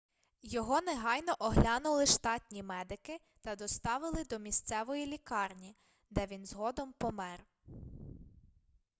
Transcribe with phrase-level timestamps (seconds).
[0.43, 5.75] його негайно оглянули штатні медики та доставили до місцевої лікарні
[6.09, 7.45] де він згодом помер